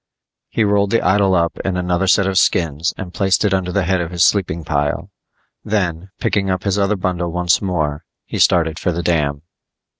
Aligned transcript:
He 0.49 0.63
rolled 0.63 0.89
the 0.89 1.03
idol 1.05 1.35
up 1.35 1.59
in 1.59 1.77
another 1.77 2.07
set 2.07 2.25
of 2.25 2.39
skins 2.39 2.91
and 2.97 3.13
placed 3.13 3.45
it 3.45 3.53
under 3.53 3.71
the 3.71 3.83
head 3.83 4.01
of 4.01 4.09
his 4.09 4.23
sleeping 4.25 4.63
pile. 4.63 5.11
Then, 5.63 6.09
picking 6.19 6.49
up 6.49 6.63
his 6.63 6.79
other 6.79 6.95
bundle 6.95 7.31
once 7.31 7.61
more, 7.61 8.03
he 8.25 8.39
started 8.39 8.79
for 8.79 8.91
the 8.91 9.03
dam. 9.03 9.43